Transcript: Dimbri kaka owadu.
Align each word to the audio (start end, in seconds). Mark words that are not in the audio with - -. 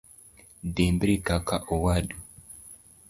Dimbri 0.75 1.15
kaka 1.27 1.57
owadu. 1.75 2.17